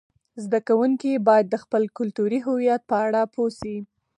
[0.43, 3.75] زده کوونکي باید د خپل کلتوري هویت په اړه پوه سي.